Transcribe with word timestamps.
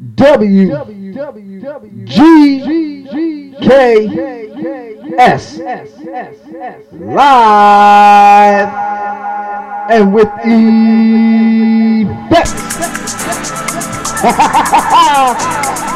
W 0.00 0.72
G 2.04 3.52
K 3.60 4.08
S 5.18 5.58
live 6.92 8.68
and 9.90 10.14
with 10.14 10.28
effect. 12.22 12.50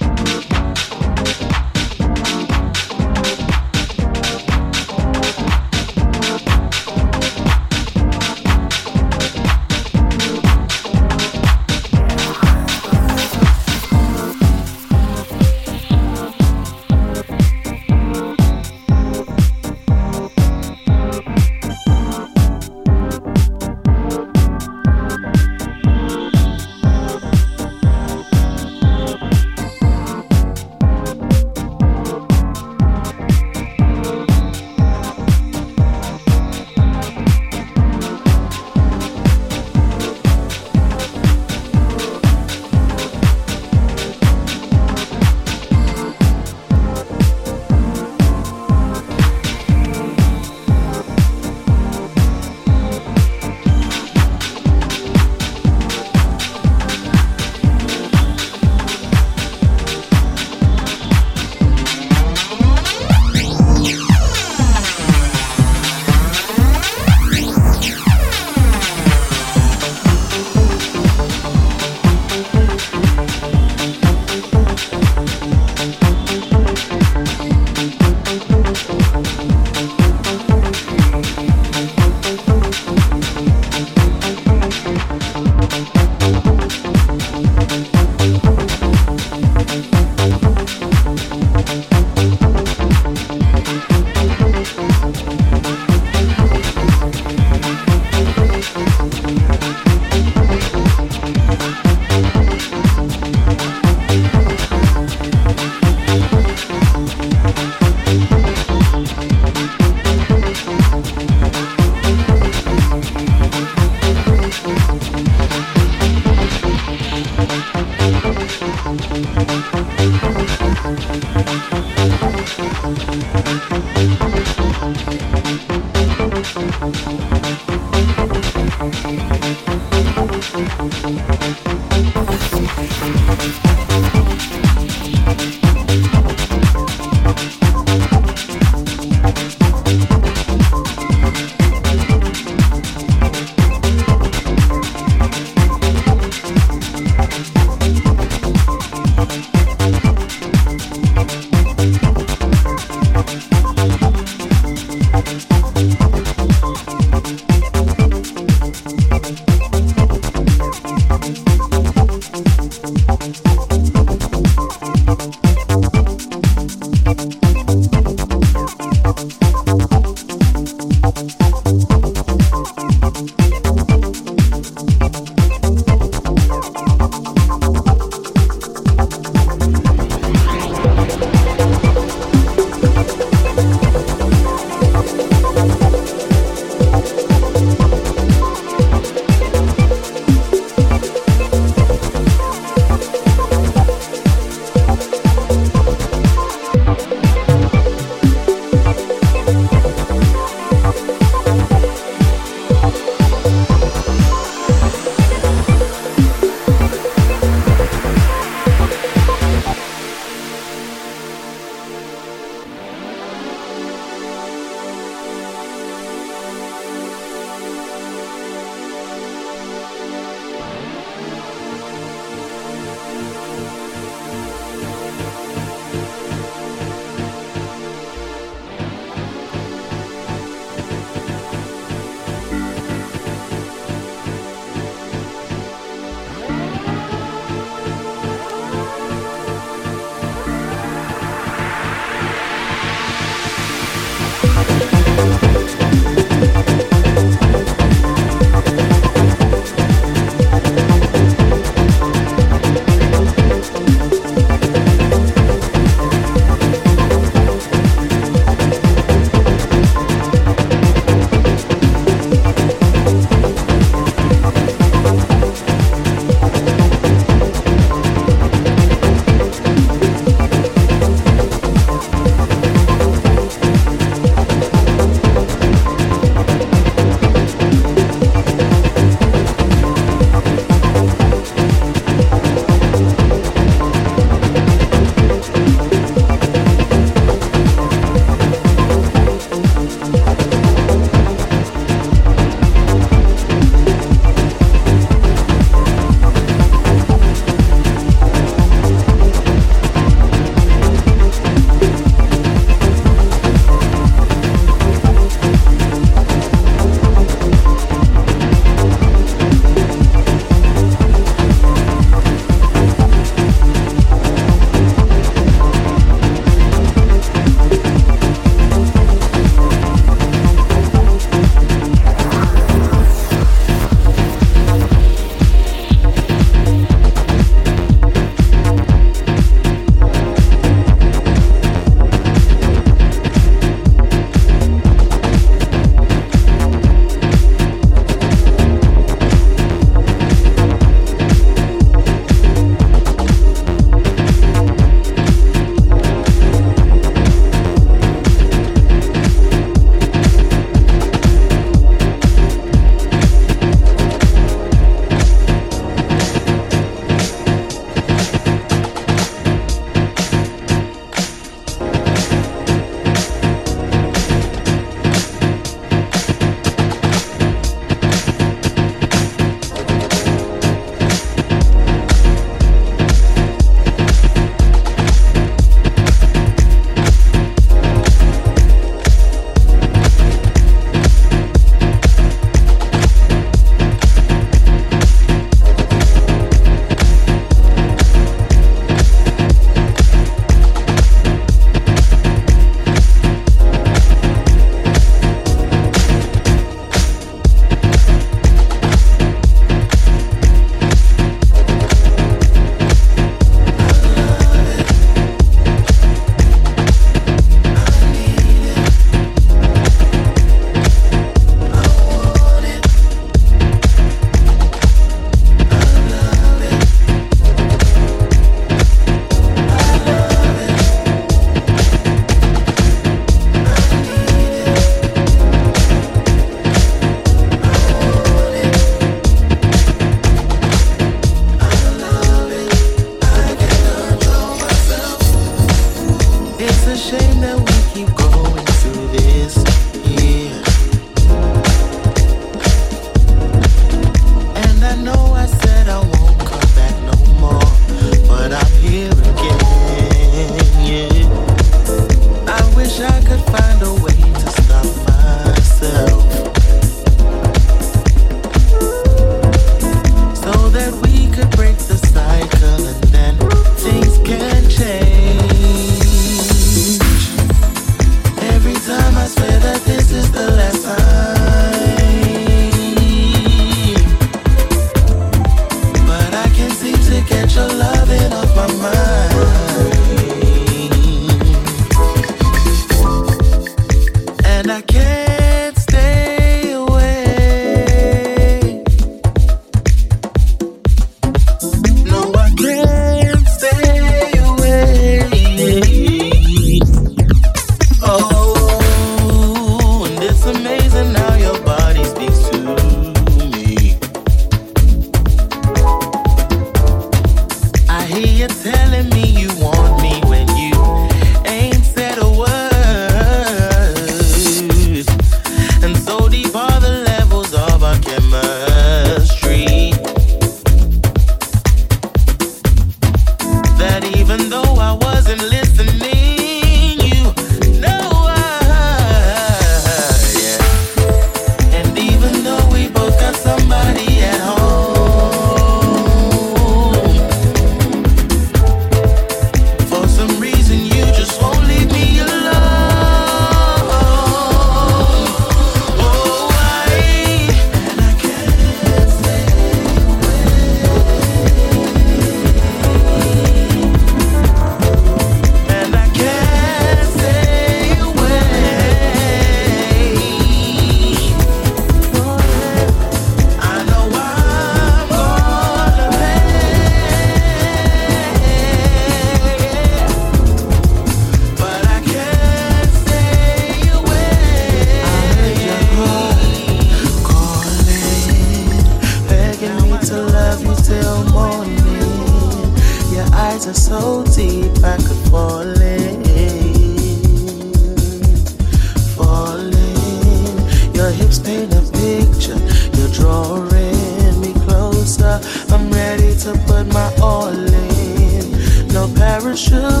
时。 599.61 600.00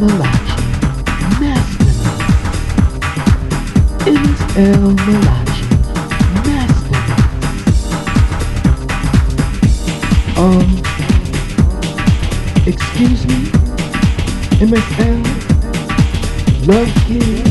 Malachi, 0.00 0.62
Mastermind. 1.40 2.22
It 4.06 4.20
is 4.30 4.40
El 4.56 4.94
Malachi, 4.94 5.66
Mastermind. 6.46 7.26
Um, 10.38 10.68
excuse 12.64 13.22
me, 13.26 13.38
MSL, 14.62 15.18
Love 16.68 16.92
Kid. 17.06 17.46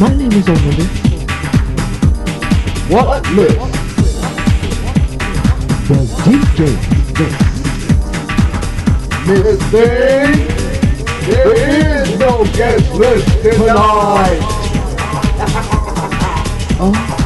My 0.00 0.12
name 0.16 0.32
is 0.32 0.48
on 0.48 0.54
the 0.54 0.72
list. 0.78 1.04
What 2.90 3.22
list? 3.32 3.58
The 5.88 5.98
DJ 6.24 6.58
list. 7.18 7.53
Miss 9.26 9.58
Thing, 9.70 10.46
there 11.30 11.54
is 11.56 12.18
no 12.18 12.44
guest 12.52 12.92
list 12.92 13.26
tonight. 13.42 14.38
Oh. 16.78 17.23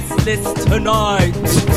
restless 0.00 0.64
tonight. 0.64 1.67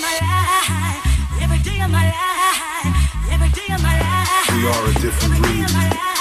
life, 0.00 1.42
every 1.42 1.58
day 1.58 1.80
of 1.80 1.90
my 1.90 2.06
life. 4.00 4.48
We 4.56 4.66
are 4.66 4.86
a 4.88 4.92
different 5.00 5.42
breed. 5.42 6.19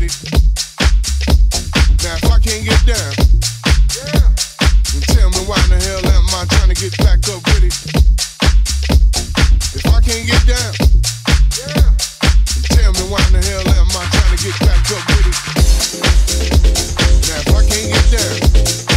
Now 0.00 0.06
if 2.16 2.24
I 2.24 2.38
can't 2.38 2.64
get 2.64 2.80
down, 2.86 3.12
yeah. 3.92 4.32
tell 5.12 5.28
me 5.28 5.44
why 5.44 5.60
the 5.68 5.76
hell 5.76 6.00
am 6.00 6.24
I 6.32 6.46
to 6.72 6.80
get 6.80 6.98
up 7.04 7.44
with 7.44 7.64
it? 7.64 7.76
If 9.76 9.84
I 9.84 10.00
can't 10.00 10.26
get 10.26 10.46
down, 10.46 10.72
yeah. 11.60 11.92
tell 12.72 12.92
me 12.94 13.04
why 13.12 13.20
the 13.28 13.44
hell 13.44 13.60
am 13.76 13.92
I 13.92 14.08
to 14.08 14.42
get 14.42 14.56
up 14.64 15.04
with 15.04 15.28
it? 15.28 15.36
Now 17.28 17.44
if 17.44 17.52
I 17.52 17.60
can't 17.68 17.92
get 17.92 18.06
down. 18.80 18.89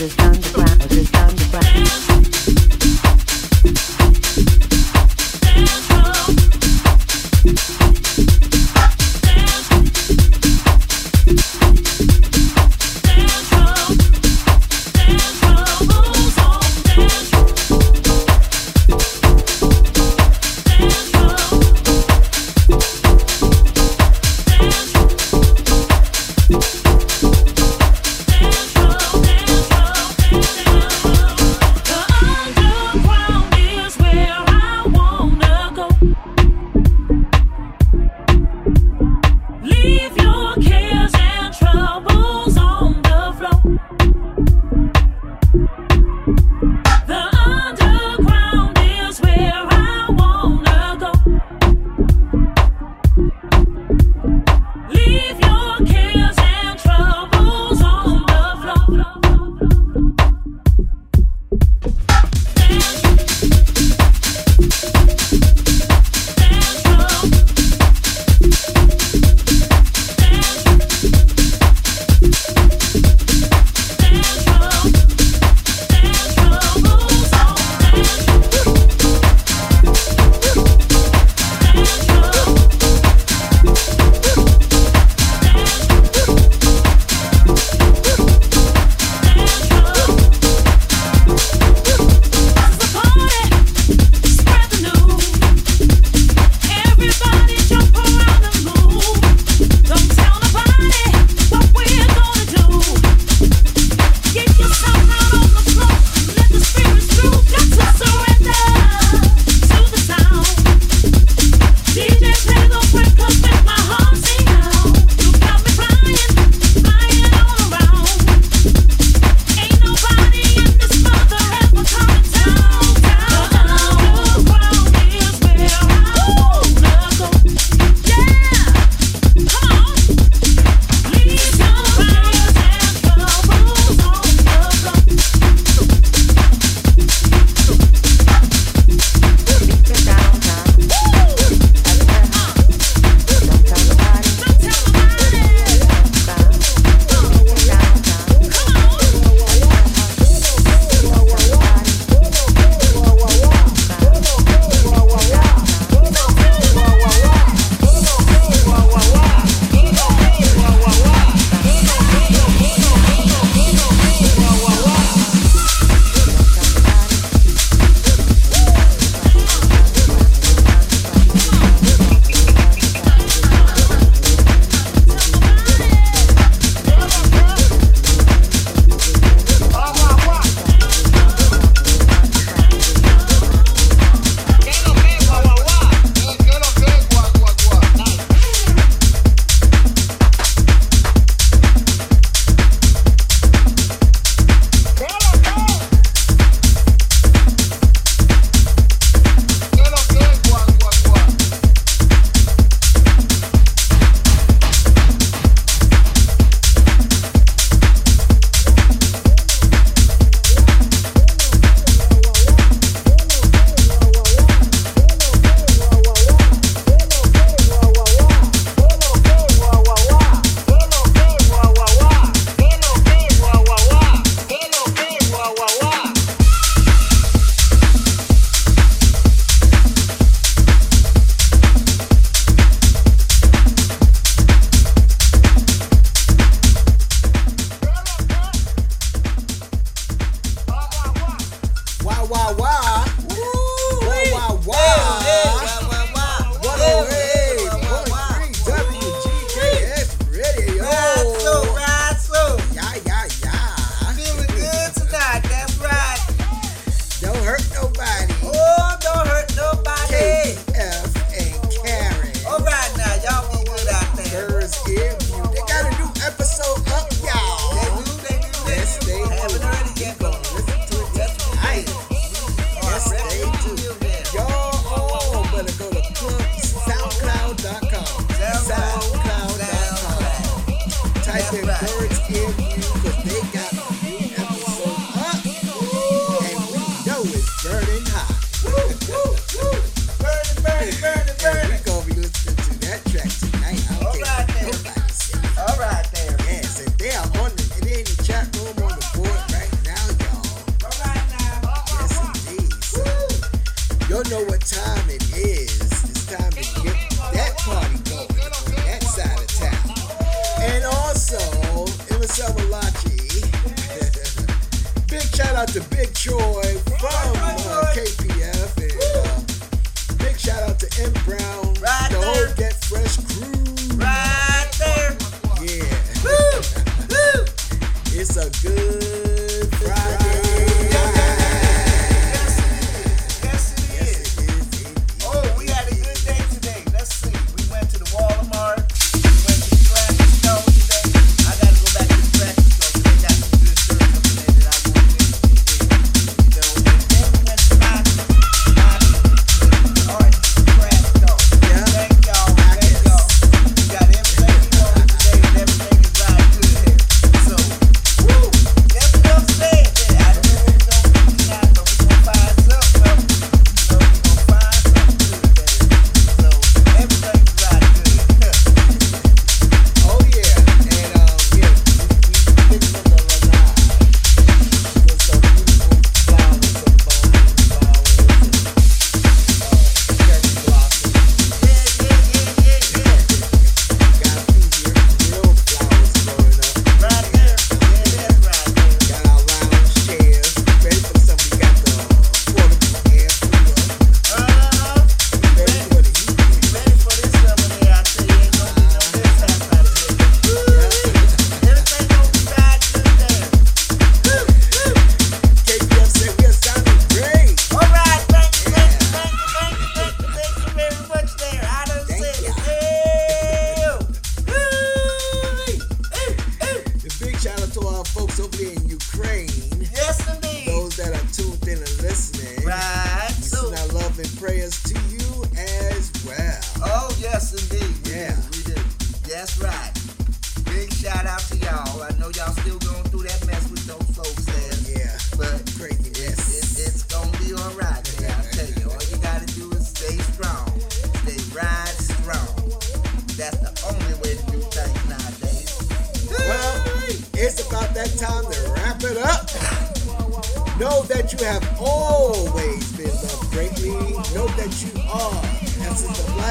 understand 0.00 0.49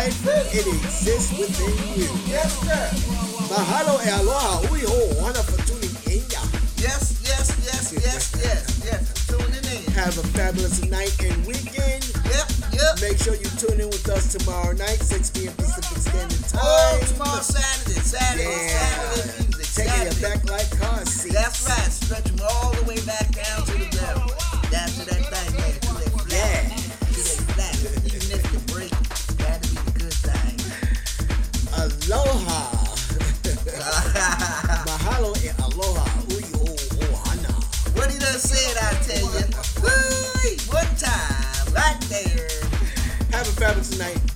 life, 0.09 0.53
it 0.53 0.67
exists 0.67 1.37
within 1.37 1.75
you. 1.93 2.09
Yes, 2.25 2.57
sir. 2.59 2.89
Mahalo 3.53 4.01
e 4.05 4.09
aloha 4.09 4.61
We 4.71 4.81
ho 4.81 5.23
hana 5.23 5.43
for 5.43 5.57
tuning 5.65 5.93
in 6.09 6.23
ya. 6.29 6.41
Yes, 6.77 7.21
yes, 7.21 7.53
yes, 7.65 7.93
yes, 7.93 8.33
yes, 8.41 8.81
yes. 8.85 9.27
Tuning 9.27 9.65
in. 9.69 9.91
Have 9.93 10.17
a 10.17 10.25
fabulous 10.33 10.83
night 10.85 11.13
and 11.21 11.45
weekend. 11.45 12.05
Yep, 12.25 12.47
yep. 12.73 13.01
Make 13.01 13.17
sure 13.17 13.35
you 13.35 13.49
tune 13.57 13.79
in 13.81 13.89
with 13.89 14.07
us 14.09 14.33
tomorrow 14.33 14.73
night, 14.73 14.99
6 14.99 15.29
p.m. 15.31 15.53
Pacific 15.55 15.97
Standard 15.97 16.43
oh, 16.53 16.57
Time. 16.57 16.61
Oh, 16.63 17.13
tomorrow 17.13 17.41
Saturday, 17.41 17.99
Saturday, 18.01 18.49
yeah. 18.49 19.13
Saturday 19.13 19.47
music. 19.47 19.85
Taking 19.85 19.93
Saturday. 19.93 20.21
your 20.21 20.29
back 20.29 20.49
like 20.49 20.69
car 20.79 21.05
seats. 21.05 21.35
That's 21.35 21.67
right. 21.67 21.91
Stretch 21.91 22.23
them 22.25 22.47
all 22.49 22.71
the 22.73 22.83
way 22.83 22.99
back 23.05 23.29
down 23.31 23.65
to 23.65 23.73
the 23.77 23.89
devil. 23.91 24.31
That's 24.71 25.07
it. 25.07 25.18
Aloha. 32.11 32.71
Mahalo 34.87 35.31
and 35.47 35.59
aloha. 35.59 36.05
Ui 36.33 36.41
o 36.55 36.73
ohana. 37.05 37.53
What 37.95 38.09
did 38.09 38.23
I 38.23 38.33
say? 38.41 38.73
I 38.73 38.97
tell 39.05 39.29
you. 39.29 39.45
One 40.73 40.95
time, 40.97 41.73
right 41.75 42.01
there. 42.09 42.49
Have 43.31 43.47
a 43.47 43.51
fabulous 43.51 43.99
night. 43.99 44.28